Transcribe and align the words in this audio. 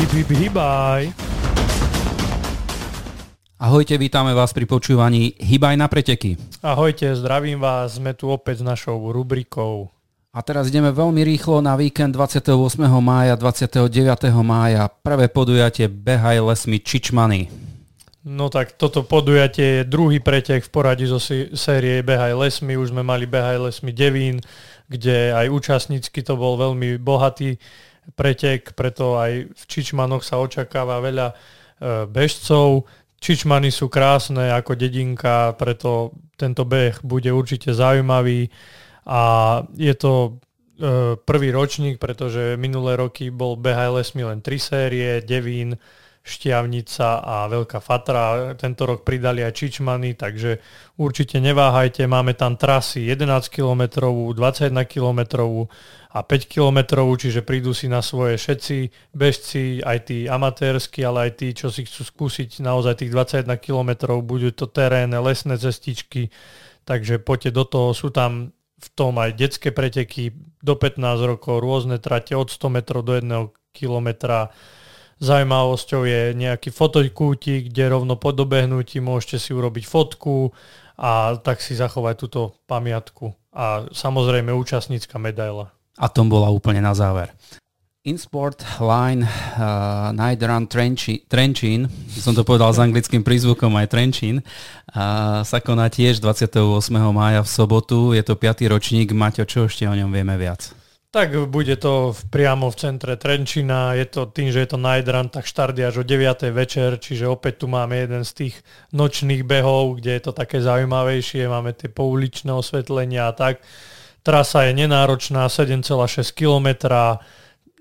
Hip, 0.00 0.16
hip, 0.16 0.32
hibaj. 0.32 1.12
Ahojte, 3.60 4.00
vítame 4.00 4.32
vás 4.32 4.48
pri 4.56 4.64
počúvaní 4.64 5.36
Hybaj 5.36 5.76
na 5.76 5.92
preteky. 5.92 6.40
Ahojte, 6.64 7.12
zdravím 7.12 7.60
vás, 7.60 8.00
sme 8.00 8.16
tu 8.16 8.32
opäť 8.32 8.64
s 8.64 8.64
našou 8.64 8.96
rubrikou. 9.12 9.92
A 10.32 10.40
teraz 10.40 10.72
ideme 10.72 10.88
veľmi 10.88 11.20
rýchlo 11.20 11.60
na 11.60 11.76
víkend 11.76 12.16
28. 12.16 12.48
mája, 12.96 13.36
29. 13.36 13.92
mája. 14.40 14.88
Prvé 14.88 15.28
podujatie 15.28 15.92
Behaj 15.92 16.48
lesmi 16.48 16.80
Čičmany. 16.80 17.52
No 18.24 18.48
tak 18.48 18.80
toto 18.80 19.04
podujatie 19.04 19.84
je 19.84 19.88
druhý 19.88 20.16
pretek 20.16 20.64
v 20.64 20.72
poradí 20.72 21.04
zo 21.04 21.20
série 21.52 22.00
Behaj 22.00 22.32
lesmi. 22.40 22.72
Už 22.72 22.88
sme 22.96 23.04
mali 23.04 23.28
Behaj 23.28 23.68
lesmi 23.68 23.92
Devín, 23.92 24.40
kde 24.88 25.36
aj 25.36 25.52
účastnícky 25.52 26.24
to 26.24 26.40
bol 26.40 26.56
veľmi 26.56 26.96
bohatý 26.96 27.60
pretek, 28.14 28.72
preto 28.74 29.18
aj 29.18 29.50
v 29.50 29.62
Čičmanoch 29.66 30.22
sa 30.24 30.38
očakáva 30.38 31.00
veľa 31.00 31.28
e, 31.30 31.34
bežcov. 32.06 32.86
Čičmany 33.20 33.68
sú 33.68 33.92
krásne 33.92 34.52
ako 34.56 34.76
dedinka, 34.76 35.52
preto 35.60 36.16
tento 36.40 36.64
beh 36.64 37.04
bude 37.04 37.28
určite 37.28 37.76
zaujímavý 37.76 38.48
a 39.04 39.22
je 39.76 39.94
to 39.96 40.12
e, 40.24 40.30
prvý 41.20 41.48
ročník, 41.52 42.00
pretože 42.00 42.56
minulé 42.56 42.96
roky 42.96 43.28
bol 43.28 43.60
BHLS 43.60 44.16
mi 44.16 44.24
len 44.24 44.40
tri 44.40 44.56
série, 44.56 45.20
Devín, 45.20 45.76
Štiavnica 46.20 47.24
a 47.24 47.48
Veľká 47.48 47.80
Fatra. 47.80 48.52
Tento 48.52 48.84
rok 48.84 49.08
pridali 49.08 49.40
aj 49.40 49.56
Čičmany, 49.56 50.20
takže 50.20 50.60
určite 51.00 51.40
neváhajte. 51.40 52.04
Máme 52.04 52.36
tam 52.36 52.60
trasy 52.60 53.08
11 53.08 53.48
km, 53.48 54.04
21 54.36 54.84
km 54.84 55.20
a 56.12 56.20
5 56.20 56.52
km, 56.52 56.78
čiže 57.16 57.40
prídu 57.40 57.72
si 57.72 57.88
na 57.88 58.04
svoje 58.04 58.36
všetci 58.36 58.76
bežci, 59.16 59.80
aj 59.80 59.98
tí 60.12 60.28
amatérsky, 60.28 61.00
ale 61.08 61.30
aj 61.30 61.40
tí, 61.40 61.56
čo 61.56 61.72
si 61.72 61.88
chcú 61.88 62.04
skúsiť 62.04 62.60
naozaj 62.60 63.00
tých 63.00 63.10
21 63.16 63.56
km. 63.56 64.20
Budú 64.20 64.52
to 64.52 64.68
terénne, 64.68 65.16
lesné 65.24 65.56
cestičky, 65.56 66.28
takže 66.84 67.16
poďte 67.16 67.56
do 67.56 67.64
toho. 67.64 67.96
Sú 67.96 68.12
tam 68.12 68.52
v 68.80 68.88
tom 68.92 69.16
aj 69.16 69.40
detské 69.40 69.72
preteky 69.72 70.36
do 70.60 70.76
15 70.76 71.00
rokov, 71.24 71.64
rôzne 71.64 71.96
trate 71.96 72.36
od 72.36 72.52
100 72.52 72.76
metrov 72.76 73.00
do 73.08 73.16
1 73.16 73.24
kilometra. 73.72 74.52
Zajímavosťou 75.20 76.08
je 76.08 76.22
nejaký 76.32 76.72
fotojkútik, 76.72 77.68
kde 77.68 77.92
rovno 77.92 78.16
po 78.16 78.32
dobehnutí 78.32 79.04
môžete 79.04 79.36
si 79.36 79.50
urobiť 79.52 79.84
fotku 79.84 80.56
a 80.96 81.36
tak 81.36 81.60
si 81.60 81.76
zachovať 81.76 82.14
túto 82.16 82.40
pamiatku. 82.64 83.36
A 83.52 83.84
samozrejme 83.92 84.48
účastnícka 84.56 85.20
medaila. 85.20 85.76
A 86.00 86.08
tom 86.08 86.32
bola 86.32 86.48
úplne 86.48 86.80
na 86.80 86.96
záver. 86.96 87.36
InSport 88.00 88.64
Line 88.80 89.28
uh, 89.28 90.08
Night 90.16 90.40
Run 90.40 90.64
Trenčín, 91.28 91.84
som 92.08 92.32
to 92.32 92.48
povedal 92.48 92.72
s 92.72 92.80
anglickým 92.80 93.20
prízvukom 93.20 93.76
aj 93.76 93.92
Trenčín, 93.92 94.40
uh, 94.40 95.44
sa 95.44 95.60
koná 95.60 95.92
tiež 95.92 96.16
28. 96.24 96.64
mája 97.12 97.44
v 97.44 97.50
sobotu. 97.52 98.16
Je 98.16 98.24
to 98.24 98.40
5. 98.40 98.72
ročník. 98.72 99.12
Maťo, 99.12 99.44
čo 99.44 99.68
ešte 99.68 99.84
o 99.84 99.92
ňom 99.92 100.08
vieme 100.08 100.32
viac? 100.40 100.79
Tak 101.10 101.34
bude 101.50 101.74
to 101.74 102.14
priamo 102.30 102.70
v 102.70 102.78
centre 102.78 103.18
Trenčína. 103.18 103.98
Je 103.98 104.06
to 104.06 104.30
tým, 104.30 104.54
že 104.54 104.62
je 104.62 104.68
to 104.70 104.78
Night 104.78 105.10
Run, 105.10 105.26
tak 105.26 105.42
štart 105.42 105.74
je 105.74 105.82
až 105.82 105.96
o 105.98 106.04
9. 106.06 106.54
večer, 106.54 107.02
čiže 107.02 107.26
opäť 107.26 107.62
tu 107.62 107.66
máme 107.66 107.98
jeden 107.98 108.22
z 108.22 108.30
tých 108.30 108.54
nočných 108.94 109.42
behov, 109.42 109.98
kde 109.98 110.14
je 110.14 110.22
to 110.22 110.30
také 110.30 110.62
zaujímavejšie. 110.62 111.50
Máme 111.50 111.74
tie 111.74 111.90
pouličné 111.90 112.54
osvetlenia 112.54 113.26
a 113.26 113.34
tak. 113.34 113.58
Trasa 114.22 114.70
je 114.70 114.86
nenáročná, 114.86 115.50
7,6 115.50 116.30
kilometra 116.30 117.18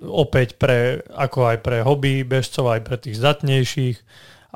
opäť 0.01 0.57
pre, 0.57 1.05
ako 1.13 1.53
aj 1.53 1.57
pre 1.61 1.85
hobby 1.85 2.25
bežcov, 2.25 2.65
aj 2.65 2.81
pre 2.81 2.97
tých 2.97 3.21
zdatnejších 3.21 3.97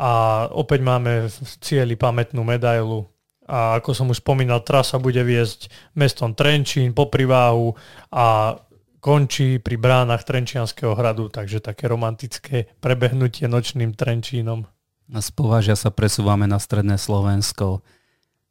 a 0.02 0.12
opäť 0.50 0.82
máme 0.82 1.30
v 1.30 1.54
cieli 1.62 1.94
pamätnú 1.94 2.42
medailu. 2.42 3.13
A 3.44 3.78
ako 3.80 3.92
som 3.92 4.08
už 4.08 4.24
spomínal, 4.24 4.64
trasa 4.64 4.96
bude 5.00 5.20
viesť 5.20 5.68
mestom 6.00 6.32
Trenčín 6.32 6.96
po 6.96 7.12
priváhu 7.12 7.76
a 8.08 8.56
končí 9.04 9.60
pri 9.60 9.76
bránach 9.76 10.24
Trenčianského 10.24 10.96
hradu, 10.96 11.28
takže 11.28 11.60
také 11.60 11.92
romantické 11.92 12.72
prebehnutie 12.80 13.52
nočným 13.52 13.92
Trenčínom. 13.92 14.64
A 15.12 15.20
z 15.20 15.30
Považia 15.36 15.76
sa 15.76 15.92
presúvame 15.92 16.48
na 16.48 16.56
stredné 16.56 16.96
Slovensko 16.96 17.84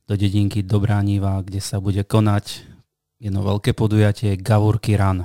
do 0.04 0.14
dedinky 0.14 0.60
Dobrániva, 0.60 1.40
kde 1.40 1.64
sa 1.64 1.80
bude 1.80 2.04
konať 2.04 2.68
jedno 3.16 3.40
veľké 3.40 3.72
podujatie 3.72 4.36
Gavurky 4.36 5.00
Run. 5.00 5.24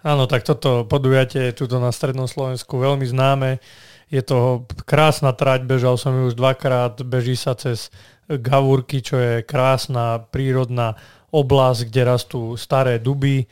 Áno, 0.00 0.24
tak 0.24 0.48
toto 0.48 0.88
podujatie 0.88 1.52
je 1.52 1.58
tuto 1.64 1.76
na 1.76 1.92
Strednom 1.92 2.24
Slovensku 2.24 2.80
veľmi 2.80 3.04
známe. 3.04 3.60
Je 4.08 4.24
to 4.24 4.64
krásna 4.88 5.36
trať, 5.36 5.68
bežal 5.68 6.00
som 6.00 6.16
ju 6.16 6.32
už 6.32 6.34
dvakrát, 6.40 6.98
beží 7.04 7.36
sa 7.36 7.52
cez 7.52 7.92
Gavúrky, 8.30 9.02
čo 9.04 9.18
je 9.18 9.32
krásna 9.44 10.22
prírodná 10.30 10.96
oblasť, 11.34 11.80
kde 11.90 12.02
rastú 12.06 12.40
staré 12.56 12.96
duby 13.02 13.44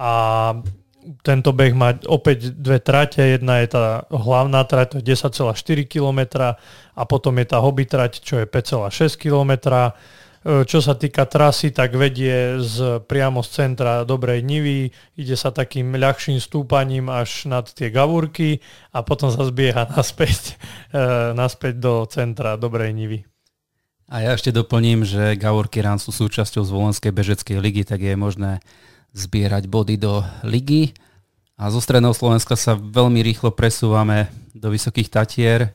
a 0.00 0.52
tento 1.22 1.50
beh 1.52 1.74
má 1.74 1.94
opäť 2.06 2.50
dve 2.54 2.78
trate. 2.78 3.36
Jedna 3.36 3.62
je 3.62 3.68
tá 3.74 3.84
hlavná 4.10 4.62
trať, 4.64 4.96
to 4.96 4.96
je 5.02 5.16
10,4 5.16 5.54
km 5.86 6.20
a 6.92 7.02
potom 7.04 7.34
je 7.38 7.46
tá 7.46 7.58
hobby 7.62 7.84
trať, 7.86 8.22
čo 8.22 8.42
je 8.42 8.46
5,6 8.46 9.20
km 9.20 9.52
E, 9.72 10.21
čo 10.42 10.78
sa 10.82 10.98
týka 10.98 11.22
trasy, 11.30 11.70
tak 11.70 11.94
vedie 11.94 12.58
z, 12.58 12.98
priamo 13.06 13.46
z 13.46 13.48
centra 13.62 14.02
Dobrej 14.02 14.42
Nivy, 14.42 14.90
ide 15.14 15.38
sa 15.38 15.54
takým 15.54 15.94
ľahším 15.94 16.42
stúpaním 16.42 17.06
až 17.06 17.46
nad 17.46 17.70
tie 17.70 17.94
gavúrky 17.94 18.58
a 18.90 19.06
potom 19.06 19.30
sa 19.30 19.46
zbieha 19.46 19.86
naspäť, 19.94 20.58
e, 20.90 21.30
naspäť 21.38 21.78
do 21.78 22.02
centra 22.10 22.58
Dobrej 22.58 22.90
Nivy. 22.90 23.18
A 24.12 24.20
ja 24.20 24.36
ešte 24.36 24.52
doplním, 24.52 25.08
že 25.08 25.40
Gavúrky 25.40 25.80
Rán 25.80 25.96
sú 25.96 26.12
súčasťou 26.12 26.68
Zvolenskej 26.68 27.14
bežeckej 27.16 27.56
ligy, 27.56 27.82
tak 27.86 28.04
je 28.04 28.12
možné 28.12 28.60
zbierať 29.16 29.72
body 29.72 29.96
do 29.96 30.20
ligy. 30.44 30.92
A 31.56 31.72
zo 31.72 31.80
stredného 31.80 32.12
Slovenska 32.12 32.52
sa 32.58 32.76
veľmi 32.76 33.24
rýchlo 33.24 33.54
presúvame 33.56 34.28
do 34.52 34.68
Vysokých 34.68 35.08
Tatier. 35.08 35.72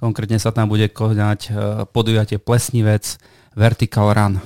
Konkrétne 0.00 0.40
sa 0.40 0.48
tam 0.50 0.72
bude 0.72 0.88
konať 0.88 1.40
e, 1.46 1.50
podujatie 1.92 2.40
Plesnivec, 2.40 3.20
Vertical 3.52 4.16
Run. 4.16 4.40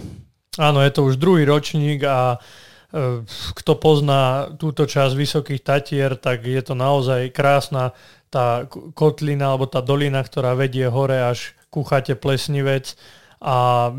Áno, 0.58 0.82
je 0.82 0.90
to 0.90 1.06
už 1.06 1.18
druhý 1.18 1.46
ročník 1.46 2.02
a 2.02 2.36
e, 2.36 3.22
kto 3.54 3.72
pozná 3.78 4.50
túto 4.58 4.90
časť 4.90 5.14
Vysokých 5.14 5.62
Tatier, 5.62 6.18
tak 6.18 6.42
je 6.42 6.58
to 6.58 6.74
naozaj 6.74 7.30
krásna 7.30 7.94
tá 8.34 8.66
kotlina 8.98 9.54
alebo 9.54 9.70
tá 9.70 9.78
dolina, 9.78 10.18
ktorá 10.18 10.58
vedie 10.58 10.90
hore 10.90 11.22
až 11.22 11.54
ku 11.70 11.86
chate 11.86 12.18
Plesnivec 12.18 12.98
a 13.38 13.90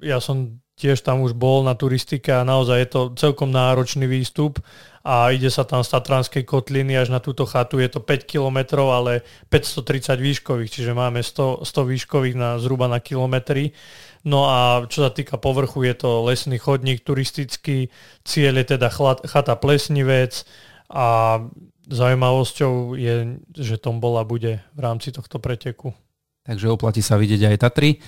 ja 0.00 0.18
som 0.18 0.60
tiež 0.80 1.04
tam 1.04 1.20
už 1.20 1.36
bol 1.36 1.60
na 1.60 1.76
turistike 1.76 2.32
a 2.32 2.40
naozaj 2.40 2.76
je 2.80 2.88
to 2.88 3.00
celkom 3.20 3.52
náročný 3.52 4.08
výstup 4.08 4.64
a 5.04 5.28
ide 5.32 5.52
sa 5.52 5.64
tam 5.68 5.84
z 5.84 5.92
Tatranskej 5.92 6.44
kotliny 6.44 6.96
až 6.96 7.12
na 7.12 7.20
túto 7.20 7.44
chatu. 7.44 7.80
Je 7.80 7.88
to 7.92 8.00
5 8.00 8.24
km, 8.24 8.80
ale 8.88 9.20
530 9.52 10.16
výškových, 10.16 10.72
čiže 10.72 10.92
máme 10.96 11.20
100, 11.20 11.68
100 11.68 11.90
výškových 11.92 12.36
na 12.36 12.56
zhruba 12.56 12.88
na 12.88 13.00
kilometry. 13.00 13.76
No 14.24 14.48
a 14.48 14.84
čo 14.88 15.04
sa 15.04 15.12
týka 15.12 15.40
povrchu, 15.40 15.84
je 15.84 15.94
to 16.00 16.24
lesný 16.28 16.60
chodník 16.60 17.04
turistický, 17.04 17.88
cieľ 18.24 18.60
je 18.60 18.76
teda 18.76 18.88
chata 19.24 19.56
Plesnivec 19.56 20.44
a 20.92 21.40
zaujímavosťou 21.88 22.96
je, 22.96 23.40
že 23.56 23.80
Tombola 23.80 24.24
bude 24.24 24.60
v 24.76 24.80
rámci 24.80 25.12
tohto 25.12 25.40
preteku. 25.40 25.92
Takže 26.44 26.72
oplatí 26.72 27.00
sa 27.00 27.20
vidieť 27.20 27.52
aj 27.52 27.56
Tatry. 27.60 28.00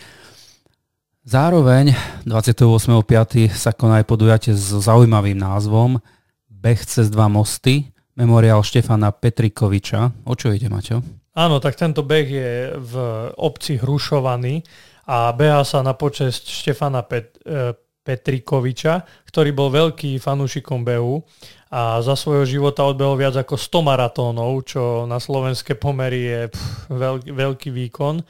Zároveň 1.22 1.94
28.5. 2.26 3.54
sa 3.54 3.70
koná 3.70 4.02
aj 4.02 4.10
podujatie 4.10 4.58
s 4.58 4.74
zaujímavým 4.74 5.38
názvom 5.38 6.02
Beh 6.50 6.82
cez 6.82 7.14
dva 7.14 7.30
mosty, 7.30 7.94
memoriál 8.18 8.58
Štefana 8.66 9.14
Petrikoviča. 9.14 10.10
O 10.26 10.34
čo 10.34 10.50
ide, 10.50 10.66
Maťo? 10.66 10.98
Áno, 11.38 11.62
tak 11.62 11.78
tento 11.78 12.02
beh 12.02 12.26
je 12.26 12.74
v 12.74 12.94
obci 13.38 13.78
Hrušovaný 13.78 14.66
a 15.06 15.30
beha 15.30 15.62
sa 15.62 15.86
na 15.86 15.94
počesť 15.94 16.42
Štefana 16.42 17.06
Pet, 17.06 17.38
e, 17.46 17.70
Petrikoviča, 18.02 19.06
ktorý 19.30 19.54
bol 19.54 19.70
veľký 19.70 20.18
fanúšikom 20.18 20.82
behu 20.82 21.22
a 21.70 22.02
za 22.02 22.18
svojho 22.18 22.50
života 22.50 22.82
odbehol 22.82 23.14
viac 23.14 23.38
ako 23.38 23.54
100 23.54 23.78
maratónov, 23.78 24.50
čo 24.66 25.06
na 25.06 25.22
slovenské 25.22 25.78
pomery 25.78 26.20
je 26.26 26.40
pff, 26.50 26.90
veľký, 26.90 27.30
veľký 27.30 27.70
výkon. 27.70 28.26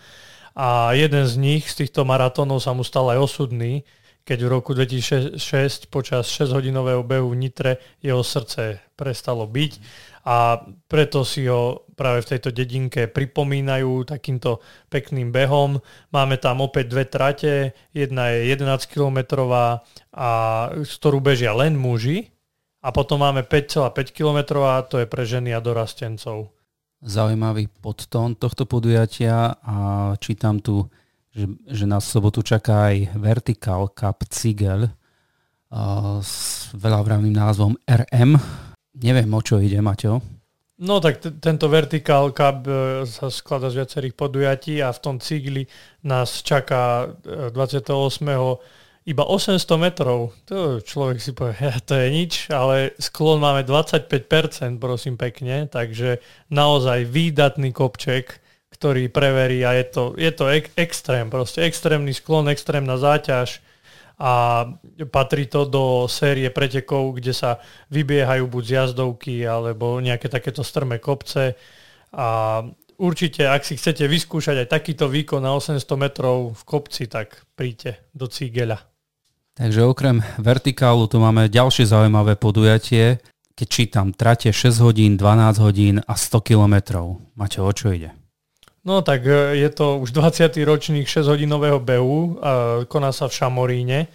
A 0.52 0.92
jeden 0.92 1.24
z 1.24 1.34
nich, 1.40 1.64
z 1.68 1.84
týchto 1.86 2.04
maratónov 2.04 2.60
sa 2.60 2.76
mu 2.76 2.84
stal 2.84 3.08
aj 3.12 3.18
osudný, 3.24 3.84
keď 4.22 4.38
v 4.46 4.52
roku 4.52 4.70
2006 4.72 5.90
počas 5.90 6.30
6-hodinového 6.30 7.02
behu 7.02 7.34
v 7.34 7.40
Nitre 7.42 7.72
jeho 7.98 8.22
srdce 8.22 8.78
prestalo 8.94 9.50
byť 9.50 9.72
a 10.22 10.62
preto 10.86 11.26
si 11.26 11.50
ho 11.50 11.90
práve 11.98 12.22
v 12.22 12.30
tejto 12.30 12.54
dedinke 12.54 13.10
pripomínajú 13.10 14.06
takýmto 14.06 14.62
pekným 14.86 15.34
behom. 15.34 15.82
Máme 16.14 16.38
tam 16.38 16.62
opäť 16.62 16.94
dve 16.94 17.04
trate, 17.10 17.54
jedna 17.90 18.30
je 18.30 18.54
11 18.54 18.86
kilometrová 18.86 19.82
a 20.14 20.28
z 20.78 20.92
ktorú 21.02 21.18
bežia 21.18 21.50
len 21.50 21.74
muži 21.74 22.30
a 22.78 22.94
potom 22.94 23.26
máme 23.26 23.42
5,5 23.42 23.90
kilometrová, 24.14 24.86
to 24.86 25.02
je 25.02 25.10
pre 25.10 25.26
ženy 25.26 25.50
a 25.50 25.58
dorastencov. 25.58 26.54
Zaujímavý 27.02 27.66
podtón 27.82 28.38
tohto 28.38 28.64
podujatia 28.64 29.58
a 29.58 29.76
čítam 30.22 30.62
tu, 30.62 30.86
že, 31.34 31.50
že 31.66 31.84
v 31.84 31.98
sobotu 32.00 32.46
čaká 32.46 32.94
aj 32.94 33.18
Vertical 33.18 33.90
Cup 33.90 34.22
Cigel 34.30 34.88
s 36.22 36.68
veľavravným 36.76 37.32
názvom 37.32 37.74
RM. 37.88 38.36
Neviem, 39.02 39.30
o 39.32 39.40
čo 39.40 39.56
ide, 39.58 39.80
Maťo. 39.80 40.20
No 40.82 41.00
tak 41.00 41.22
t- 41.22 41.32
tento 41.38 41.70
Vertical 41.70 42.34
Cup 42.34 42.66
e, 42.66 43.06
sa 43.06 43.30
skladá 43.30 43.70
z 43.70 43.80
viacerých 43.80 44.14
podujatí 44.18 44.82
a 44.82 44.90
v 44.90 44.98
tom 44.98 45.16
cigli 45.22 45.64
nás 46.02 46.42
čaká 46.42 47.06
e, 47.22 47.54
28 47.54 48.26
iba 49.02 49.26
800 49.26 49.58
metrov. 49.82 50.30
To 50.46 50.78
človek 50.78 51.18
si 51.18 51.34
povie, 51.34 51.58
to 51.88 51.98
je 51.98 52.08
nič, 52.10 52.32
ale 52.54 52.94
sklon 53.02 53.42
máme 53.42 53.66
25%, 53.66 54.78
prosím 54.78 55.18
pekne, 55.18 55.66
takže 55.66 56.22
naozaj 56.54 57.10
výdatný 57.10 57.74
kopček, 57.74 58.38
ktorý 58.70 59.10
preverí 59.10 59.66
a 59.66 59.74
je 59.74 59.86
to, 59.90 60.04
je 60.14 60.30
to 60.30 60.44
ek- 60.48 60.74
extrém, 60.78 61.26
proste 61.30 61.66
extrémny 61.66 62.14
sklon, 62.14 62.46
extrémna 62.50 62.94
záťaž 62.98 63.62
a 64.22 64.64
patrí 65.10 65.50
to 65.50 65.66
do 65.66 66.06
série 66.06 66.46
pretekov, 66.46 67.18
kde 67.18 67.34
sa 67.34 67.58
vybiehajú 67.90 68.46
buď 68.46 68.62
z 68.62 68.72
jazdovky 68.78 69.42
alebo 69.42 69.98
nejaké 69.98 70.30
takéto 70.30 70.62
strmé 70.62 71.02
kopce 71.02 71.58
a 72.14 72.62
určite, 73.02 73.50
ak 73.50 73.66
si 73.66 73.74
chcete 73.74 74.06
vyskúšať 74.06 74.62
aj 74.62 74.68
takýto 74.70 75.10
výkon 75.10 75.42
na 75.42 75.58
800 75.58 75.82
metrov 75.98 76.54
v 76.54 76.62
kopci, 76.62 77.10
tak 77.10 77.42
príďte 77.58 77.98
do 78.14 78.30
Cígeľa. 78.30 78.91
Takže 79.52 79.84
okrem 79.84 80.24
vertikálu 80.40 81.04
tu 81.12 81.20
máme 81.20 81.52
ďalšie 81.52 81.84
zaujímavé 81.84 82.40
podujatie, 82.40 83.20
keď 83.52 83.66
čítam 83.68 84.06
trate 84.16 84.48
6 84.48 84.80
hodín, 84.80 85.20
12 85.20 85.60
hodín 85.60 85.96
a 86.00 86.16
100 86.16 86.40
kilometrov. 86.40 87.20
Máte 87.36 87.60
o 87.60 87.68
čo 87.68 87.92
ide? 87.92 88.16
No 88.82 89.04
tak 89.04 89.28
e, 89.28 89.60
je 89.60 89.68
to 89.70 90.00
už 90.00 90.10
20. 90.16 90.56
ročník 90.64 91.06
6-hodinového 91.06 91.78
behu, 91.78 92.40
koná 92.88 93.12
sa 93.12 93.28
v 93.28 93.36
Šamoríne, 93.36 93.98
e, 94.04 94.08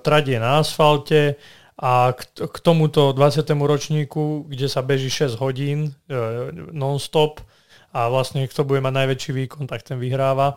trať 0.00 0.24
je 0.34 0.38
na 0.40 0.64
asfalte 0.64 1.36
a 1.76 2.16
k 2.16 2.56
tomuto 2.64 3.12
20. 3.12 3.44
ročníku, 3.52 4.48
kde 4.48 4.66
sa 4.66 4.80
beží 4.80 5.12
6 5.12 5.36
hodín 5.36 5.92
e, 6.08 6.16
non-stop 6.72 7.44
a 7.92 8.08
vlastne 8.08 8.48
kto 8.48 8.64
bude 8.64 8.80
mať 8.80 9.04
najväčší 9.04 9.30
výkon, 9.44 9.68
tak 9.68 9.84
ten 9.84 10.00
vyhráva, 10.00 10.56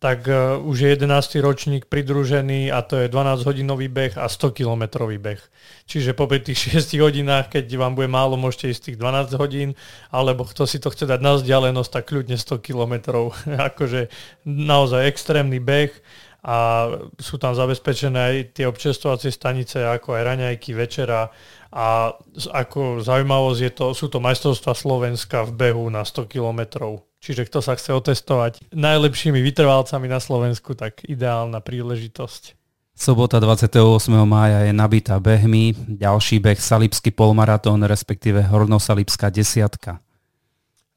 tak 0.00 0.24
uh, 0.32 0.56
už 0.56 0.76
je 0.80 0.88
11. 0.96 1.44
ročník 1.44 1.84
pridružený 1.84 2.72
a 2.72 2.80
to 2.80 2.96
je 2.96 3.12
12-hodinový 3.12 3.92
beh 3.92 4.16
a 4.16 4.32
100-kilometrový 4.32 5.20
beh. 5.20 5.40
Čiže 5.84 6.16
po 6.16 6.24
tých 6.24 6.72
6 6.80 6.96
hodinách, 6.96 7.52
keď 7.52 7.68
vám 7.76 7.92
bude 7.92 8.08
málo, 8.08 8.40
môžete 8.40 8.72
ísť 8.72 8.82
tých 8.90 8.98
12 8.98 9.36
hodín, 9.36 9.68
alebo 10.08 10.48
kto 10.48 10.64
si 10.64 10.80
to 10.80 10.88
chce 10.88 11.04
dať 11.04 11.20
na 11.20 11.36
vzdialenosť, 11.36 11.90
tak 11.92 12.04
kľudne 12.08 12.40
100 12.40 12.64
kilometrov. 12.64 13.36
akože 13.68 14.08
naozaj 14.48 15.04
extrémny 15.04 15.60
beh 15.60 15.92
a 16.40 16.88
sú 17.20 17.36
tam 17.36 17.52
zabezpečené 17.52 18.16
aj 18.16 18.36
tie 18.56 18.64
občerstvovacie 18.64 19.28
stanice, 19.28 19.84
ako 19.84 20.16
aj 20.16 20.22
raňajky, 20.24 20.72
večera 20.72 21.28
a 21.68 22.16
ako 22.48 23.04
zaujímavosť 23.04 23.60
je 23.60 23.72
to, 23.76 23.86
sú 23.92 24.08
to 24.08 24.24
majstrovstva 24.24 24.72
Slovenska 24.72 25.44
v 25.44 25.52
behu 25.68 25.84
na 25.92 26.00
100 26.00 26.24
kilometrov 26.32 27.09
Čiže 27.20 27.46
kto 27.52 27.60
sa 27.60 27.76
chce 27.76 27.92
otestovať 27.92 28.72
najlepšími 28.72 29.44
vytrvalcami 29.44 30.08
na 30.08 30.18
Slovensku, 30.18 30.72
tak 30.72 31.04
ideálna 31.04 31.60
príležitosť. 31.60 32.56
Sobota 32.96 33.40
28. 33.40 33.80
mája 34.28 34.64
je 34.68 34.72
nabitá 34.76 35.16
behmi, 35.20 35.72
ďalší 35.76 36.36
beh 36.40 36.60
Salipský 36.60 37.12
polmaratón, 37.12 37.80
respektíve 37.84 38.44
Hornosalipská 38.44 39.32
desiatka. 39.32 40.00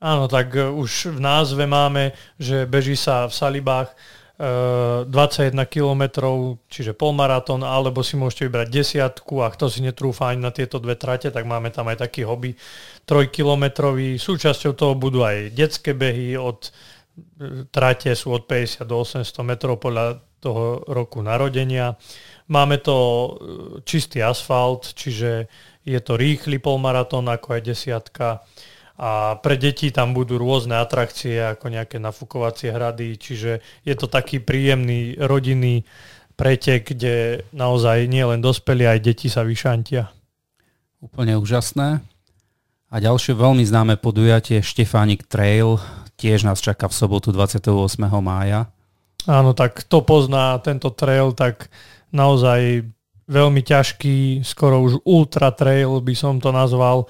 Áno, 0.03 0.27
tak 0.27 0.51
e, 0.51 0.67
už 0.67 1.15
v 1.15 1.19
názve 1.23 1.63
máme, 1.63 2.11
že 2.35 2.67
beží 2.67 2.99
sa 2.99 3.23
v 3.27 3.31
Salibách 3.31 3.95
21 4.33 5.53
eh, 5.53 5.69
km, 5.69 6.03
čiže 6.65 6.97
polmaratón, 6.97 7.61
alebo 7.61 8.01
si 8.01 8.17
môžete 8.17 8.49
vybrať 8.49 8.67
desiatku 8.73 9.45
a 9.45 9.53
kto 9.53 9.69
si 9.69 9.85
netrúfa 9.85 10.33
ani 10.33 10.41
na 10.41 10.49
tieto 10.49 10.81
dve 10.81 10.97
trate, 10.97 11.29
tak 11.29 11.45
máme 11.45 11.69
tam 11.69 11.85
aj 11.93 12.01
taký 12.01 12.25
hobby 12.25 12.57
trojkilometrový. 13.05 14.17
Súčasťou 14.17 14.73
toho 14.73 14.97
budú 14.97 15.21
aj 15.21 15.53
detské 15.53 15.93
behy, 15.93 16.33
od 16.33 16.65
eh, 16.65 17.69
trate 17.69 18.09
sú 18.17 18.33
od 18.33 18.49
50 18.49 18.89
do 18.89 19.05
800 19.05 19.21
metrov 19.45 19.77
podľa 19.77 20.17
toho 20.41 20.81
roku 20.89 21.21
narodenia. 21.21 21.93
Máme 22.49 22.81
to 22.81 22.97
eh, 22.97 23.29
čistý 23.85 24.25
asfalt, 24.25 24.97
čiže 24.97 25.45
je 25.85 25.99
to 26.01 26.17
rýchly 26.17 26.57
polmaratón 26.57 27.29
ako 27.29 27.59
aj 27.59 27.61
desiatka 27.61 28.41
a 28.93 29.41
pre 29.41 29.57
deti 29.57 29.89
tam 29.89 30.13
budú 30.13 30.37
rôzne 30.37 30.77
atrakcie 30.77 31.41
ako 31.41 31.73
nejaké 31.73 31.97
nafúkovacie 31.97 32.69
hrady, 32.69 33.17
čiže 33.17 33.51
je 33.81 33.95
to 33.97 34.05
taký 34.05 34.37
príjemný 34.37 35.17
rodinný 35.17 35.81
pretek, 36.37 36.93
kde 36.93 37.45
naozaj 37.53 38.05
nie 38.05 38.21
len 38.21 38.41
dospelí, 38.41 38.85
aj 38.85 38.99
deti 39.01 39.29
sa 39.29 39.41
vyšantia. 39.41 40.13
Úplne 41.01 41.37
úžasné. 41.41 42.05
A 42.93 42.95
ďalšie 43.01 43.33
veľmi 43.33 43.65
známe 43.65 43.97
podujatie 43.97 44.61
Štefánik 44.61 45.25
Trail 45.25 45.81
tiež 46.23 46.45
nás 46.45 46.61
čaká 46.61 46.87
v 46.87 46.95
sobotu 46.95 47.35
28. 47.35 47.67
mája. 48.23 48.69
Áno, 49.27 49.51
tak 49.51 49.83
kto 49.83 50.03
pozná 50.03 50.55
tento 50.63 50.91
trail, 50.91 51.35
tak 51.35 51.67
naozaj 52.15 52.87
veľmi 53.27 53.59
ťažký, 53.63 54.43
skoro 54.43 54.83
už 54.83 55.03
ultra 55.07 55.51
trail 55.51 56.03
by 56.03 56.15
som 56.15 56.43
to 56.43 56.51
nazval 56.51 57.07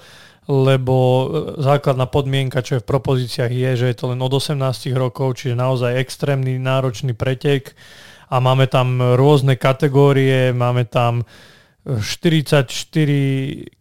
lebo 0.48 0.96
e, 0.96 1.26
základná 1.62 2.04
podmienka, 2.06 2.60
čo 2.60 2.78
je 2.78 2.82
v 2.84 2.90
propozíciách, 2.90 3.52
je, 3.52 3.70
že 3.80 3.86
je 3.92 3.96
to 3.96 4.12
len 4.12 4.20
od 4.20 4.32
18 4.32 4.60
rokov, 4.92 5.40
čiže 5.40 5.56
naozaj 5.56 5.96
extrémny 6.00 6.60
náročný 6.60 7.16
pretek. 7.16 7.72
A 8.28 8.40
máme 8.40 8.66
tam 8.66 8.98
rôzne 9.14 9.54
kategórie, 9.54 10.50
máme 10.56 10.88
tam 10.88 11.22
44 11.84 12.64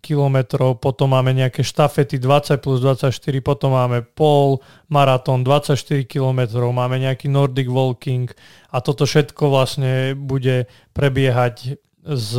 km, 0.04 0.38
potom 0.76 1.16
máme 1.16 1.32
nejaké 1.32 1.64
štafety 1.64 2.20
20 2.20 2.60
plus 2.60 2.84
24, 2.84 3.16
potom 3.40 3.72
máme 3.72 4.04
pol, 4.04 4.60
maratón 4.92 5.48
24 5.48 6.04
km, 6.04 6.60
máme 6.68 7.00
nejaký 7.00 7.32
Nordic 7.32 7.72
walking 7.72 8.28
a 8.76 8.84
toto 8.84 9.08
všetko 9.08 9.48
vlastne 9.48 10.20
bude 10.20 10.68
prebiehať 10.92 11.80
z 12.04 12.32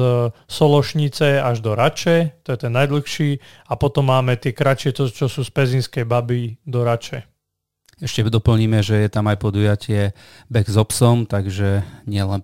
Sološnice 0.44 1.40
až 1.40 1.64
do 1.64 1.72
Rače, 1.72 2.44
to 2.44 2.52
je 2.52 2.58
ten 2.69 2.72
najdlhší, 2.76 3.31
a 3.69 3.81
potom 3.81 4.12
máme 4.12 4.37
tie 4.37 4.52
kratšie, 4.52 4.93
to, 4.93 5.08
čo 5.08 5.27
sú 5.27 5.41
z 5.41 5.50
Pezinskej 5.50 6.05
baby 6.05 6.60
do 6.69 6.84
Rače. 6.84 7.24
Ešte 7.96 8.27
doplníme, 8.27 8.82
že 8.84 9.06
je 9.06 9.08
tam 9.08 9.31
aj 9.31 9.39
podujatie 9.39 10.12
Back 10.50 10.67
s 10.67 10.77
obsom, 10.77 11.24
takže 11.31 11.86
nie 12.10 12.20
len 12.20 12.43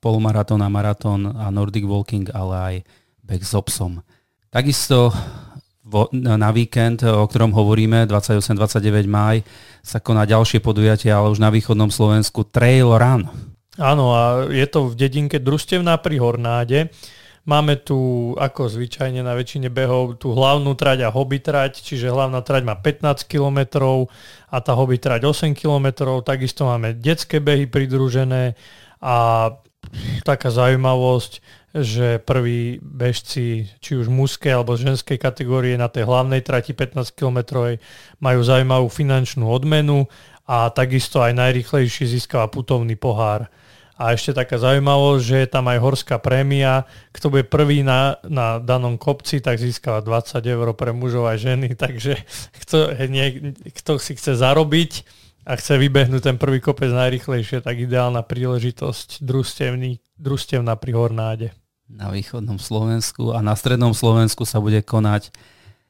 polmaratón 0.00 0.64
a 0.64 0.72
maratón 0.72 1.28
a 1.30 1.52
Nordic 1.52 1.84
Walking, 1.84 2.32
ale 2.32 2.54
aj 2.56 2.74
Back 3.20 3.44
s 3.44 3.52
obsom. 3.52 4.00
Takisto 4.48 5.12
na 6.10 6.50
víkend, 6.50 7.06
o 7.06 7.28
ktorom 7.28 7.54
hovoríme, 7.54 8.10
28-29 8.10 9.06
maj, 9.06 9.46
sa 9.86 10.02
koná 10.02 10.26
ďalšie 10.26 10.58
podujatie, 10.58 11.12
ale 11.14 11.30
už 11.30 11.38
na 11.38 11.52
východnom 11.52 11.94
Slovensku 11.94 12.42
Trail 12.42 12.90
Run. 12.90 13.54
Áno, 13.76 14.16
a 14.16 14.48
je 14.48 14.64
to 14.64 14.88
v 14.88 14.96
dedinke 14.96 15.36
Družstevná 15.36 16.00
pri 16.00 16.16
Hornáde. 16.16 16.88
Máme 17.46 17.78
tu, 17.78 18.32
ako 18.34 18.66
zvyčajne 18.66 19.22
na 19.22 19.36
väčšine 19.38 19.70
behov, 19.70 20.18
tú 20.18 20.34
hlavnú 20.34 20.74
trať 20.74 21.06
a 21.06 21.14
hobby 21.14 21.38
trať, 21.38 21.78
čiže 21.78 22.10
hlavná 22.10 22.42
trať 22.42 22.66
má 22.66 22.74
15 22.74 23.22
km 23.28 23.86
a 24.50 24.56
tá 24.58 24.72
hobby 24.74 24.98
trať 24.98 25.28
8 25.28 25.54
km. 25.54 26.18
Takisto 26.26 26.66
máme 26.66 26.98
detské 26.98 27.38
behy 27.38 27.70
pridružené 27.70 28.58
a 28.98 29.16
taká 30.26 30.50
zaujímavosť, 30.50 31.32
že 31.76 32.18
prví 32.18 32.80
bežci, 32.80 33.70
či 33.78 33.92
už 33.94 34.08
mužskej 34.08 34.56
alebo 34.56 34.74
ženskej 34.74 35.20
kategórie 35.20 35.76
na 35.76 35.92
tej 35.92 36.08
hlavnej 36.08 36.40
trati 36.42 36.72
15 36.72 37.12
km 37.12 37.62
majú 38.18 38.40
zaujímavú 38.40 38.88
finančnú 38.88 39.46
odmenu 39.46 40.08
a 40.48 40.72
takisto 40.74 41.20
aj 41.20 41.36
najrychlejší 41.36 42.08
získava 42.08 42.48
putovný 42.48 42.96
pohár. 42.98 43.46
A 43.96 44.12
ešte 44.12 44.36
taká 44.36 44.60
zaujímavosť, 44.60 45.22
že 45.24 45.36
je 45.40 45.48
tam 45.48 45.72
aj 45.72 45.80
horská 45.80 46.20
prémia. 46.20 46.84
Kto 47.16 47.32
bude 47.32 47.48
prvý 47.48 47.80
na, 47.80 48.20
na 48.28 48.60
danom 48.60 49.00
kopci, 49.00 49.40
tak 49.40 49.56
získava 49.56 50.04
20 50.04 50.36
eur 50.44 50.68
pre 50.76 50.92
mužov 50.92 51.32
a 51.32 51.40
ženy. 51.40 51.72
Takže 51.82 52.20
kto, 52.60 52.92
nie, 53.08 53.56
kto 53.72 53.96
si 53.96 54.12
chce 54.12 54.36
zarobiť 54.36 54.92
a 55.48 55.56
chce 55.56 55.80
vybehnúť 55.80 56.22
ten 56.28 56.36
prvý 56.36 56.60
kopec 56.60 56.92
najrychlejšie, 56.92 57.64
tak 57.64 57.80
ideálna 57.80 58.20
príležitosť 58.20 59.24
družstevná 60.18 60.74
pri 60.76 60.92
Hornáde. 60.92 61.48
Na 61.86 62.10
východnom 62.10 62.58
Slovensku 62.58 63.30
a 63.30 63.40
na 63.40 63.54
strednom 63.54 63.94
Slovensku 63.94 64.42
sa 64.42 64.58
bude 64.58 64.82
konať 64.82 65.30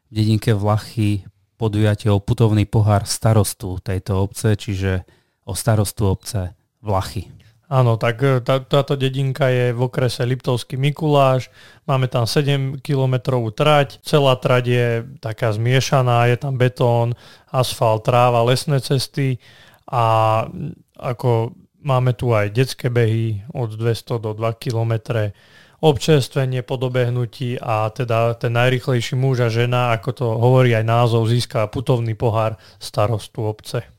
v 0.06 0.10
dedinke 0.12 0.52
Vlachy 0.52 1.25
podujatie 1.56 2.12
o 2.12 2.20
putovný 2.20 2.68
pohár 2.68 3.08
starostu 3.08 3.80
tejto 3.80 4.20
obce, 4.20 4.54
čiže 4.54 5.08
o 5.48 5.56
starostu 5.56 6.04
obce 6.04 6.52
Vlachy. 6.84 7.35
Áno, 7.66 7.99
tak 7.99 8.23
e, 8.23 8.38
tá, 8.46 8.62
táto 8.62 8.94
dedinka 8.94 9.50
je 9.50 9.75
v 9.75 9.80
okrese 9.90 10.23
Liptovský 10.23 10.78
Mikuláš, 10.78 11.50
máme 11.82 12.06
tam 12.06 12.23
7 12.23 12.78
kilometrovú 12.78 13.50
trať, 13.50 13.99
celá 14.06 14.38
trať 14.38 14.64
je 14.70 14.87
taká 15.18 15.50
zmiešaná, 15.50 16.30
je 16.30 16.38
tam 16.38 16.54
betón, 16.54 17.18
asfalt, 17.50 18.06
tráva, 18.06 18.46
lesné 18.46 18.78
cesty 18.78 19.42
a 19.90 20.46
ako 20.94 21.58
máme 21.82 22.14
tu 22.14 22.30
aj 22.30 22.54
detské 22.54 22.87
behy 22.87 23.42
od 23.50 23.75
200 23.75 24.23
do 24.23 24.30
2 24.30 24.46
kilometre, 24.62 25.35
občerstvenie 25.82 26.62
po 26.62 26.78
dobehnutí 26.78 27.58
a 27.58 27.90
teda 27.90 28.38
ten 28.38 28.54
najrychlejší 28.54 29.18
muž 29.18 29.42
a 29.42 29.49
žena, 29.50 29.90
ako 29.90 30.11
to 30.14 30.26
hovorí 30.38 30.70
aj 30.70 30.87
názov, 30.87 31.26
získa 31.26 31.66
putovný 31.66 32.14
pohár 32.14 32.54
starostu 32.78 33.42
obce. 33.42 33.95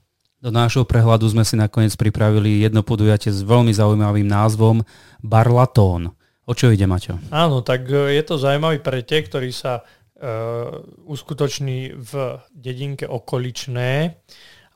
Do 0.47 0.55
nášho 0.55 0.87
prehľadu 0.87 1.27
sme 1.27 1.43
si 1.43 1.59
nakoniec 1.59 1.91
pripravili 1.99 2.63
jedno 2.63 2.79
podujatie 2.79 3.35
s 3.35 3.43
veľmi 3.43 3.75
zaujímavým 3.75 4.23
názvom 4.23 4.79
Barlatón. 5.19 6.15
O 6.47 6.55
čo 6.55 6.71
ide, 6.71 6.87
Maťo? 6.87 7.19
Áno, 7.35 7.59
tak 7.59 7.83
e, 7.91 8.15
je 8.15 8.23
to 8.23 8.39
zaujímavý 8.39 8.79
pretek, 8.79 9.27
ktorý 9.27 9.51
sa 9.51 9.83
uh, 9.83 10.71
uskutoční 11.03 11.99
v 11.99 12.39
dedinke 12.55 13.03
Okoličné 13.03 14.15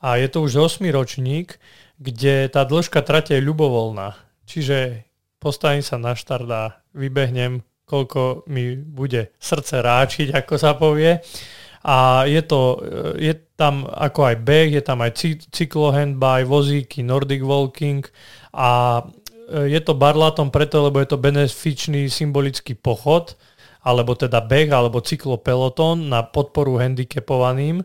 a 0.04 0.08
je 0.20 0.28
to 0.28 0.44
už 0.44 0.76
8 0.76 0.84
ročník, 0.92 1.56
kde 1.96 2.52
tá 2.52 2.68
dĺžka 2.68 3.00
trate 3.00 3.40
je 3.40 3.40
ľubovoľná. 3.40 4.12
Čiže 4.44 5.08
postavím 5.40 5.80
sa 5.80 5.96
na 5.96 6.12
štart 6.12 6.48
a 6.52 6.84
vybehnem, 6.92 7.64
koľko 7.88 8.44
mi 8.52 8.76
bude 8.76 9.32
srdce 9.40 9.80
ráčiť, 9.80 10.36
ako 10.36 10.54
sa 10.60 10.76
povie 10.76 11.16
a 11.82 12.24
je, 12.30 12.42
to, 12.46 12.78
je 13.18 13.34
tam 13.58 13.86
ako 13.90 14.30
aj 14.30 14.36
beh, 14.38 14.68
je 14.78 14.82
tam 14.82 15.02
aj 15.02 15.18
cyklohandbike, 15.50 16.46
vozíky, 16.46 17.02
Nordic 17.02 17.42
walking 17.42 18.06
a 18.54 19.02
e, 19.50 19.66
je 19.66 19.80
to 19.82 19.98
barlatom 19.98 20.54
preto, 20.54 20.86
lebo 20.86 21.02
je 21.02 21.10
to 21.10 21.18
benefičný 21.18 22.06
symbolický 22.06 22.78
pochod, 22.78 23.34
alebo 23.82 24.14
teda 24.14 24.38
beh, 24.46 24.70
alebo 24.70 25.02
cyklopeloton 25.02 26.06
na 26.06 26.22
podporu 26.22 26.78
handicapovaným 26.78 27.82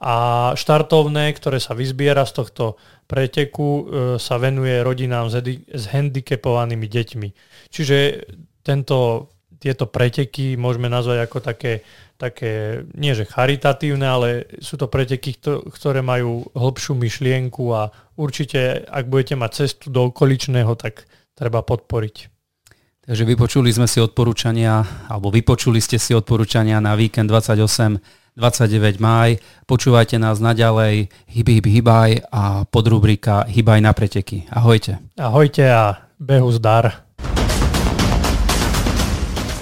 a 0.00 0.16
štartovné, 0.56 1.30
ktoré 1.36 1.60
sa 1.60 1.76
vyzbiera 1.76 2.24
z 2.24 2.32
tohto 2.40 2.80
preteku, 3.04 3.68
e, 3.68 3.82
sa 4.16 4.40
venuje 4.40 4.80
rodinám 4.80 5.28
s 5.28 5.84
handicapovanými 5.92 6.88
deťmi. 6.88 7.28
Čiže 7.68 7.96
tento, 8.64 9.28
tieto 9.60 9.84
preteky 9.84 10.56
môžeme 10.56 10.88
nazvať 10.88 11.28
ako 11.28 11.38
také 11.44 11.84
také, 12.16 12.84
nie 12.94 13.12
že 13.12 13.28
charitatívne, 13.28 14.06
ale 14.06 14.28
sú 14.62 14.78
to 14.78 14.86
preteky, 14.86 15.36
ktoré 15.70 16.00
majú 16.00 16.46
hĺbšiu 16.54 16.94
myšlienku 16.94 17.64
a 17.74 17.90
určite, 18.16 18.86
ak 18.86 19.10
budete 19.10 19.34
mať 19.34 19.50
cestu 19.54 19.90
do 19.90 20.10
okoličného, 20.10 20.72
tak 20.78 21.06
treba 21.34 21.60
podporiť. 21.60 22.16
Takže 23.04 23.24
vypočuli 23.28 23.68
sme 23.68 23.84
si 23.84 24.00
odporúčania, 24.00 24.80
alebo 25.12 25.28
vypočuli 25.28 25.76
ste 25.76 26.00
si 26.00 26.16
odporúčania 26.16 26.80
na 26.80 26.96
víkend 26.96 27.28
28 27.28 28.24
29 28.34 28.98
maj. 28.98 29.38
Počúvajte 29.70 30.18
nás 30.18 30.42
naďalej, 30.42 31.06
hyb, 31.30 31.46
hyb, 31.46 31.66
hybaj 31.70 32.26
a 32.34 32.66
podrubrika 32.66 33.46
Hybaj 33.46 33.78
na 33.78 33.94
preteky. 33.94 34.50
Ahojte. 34.50 34.98
Ahojte 35.14 35.70
a 35.70 36.10
behu 36.18 36.50
zdar. 36.50 37.06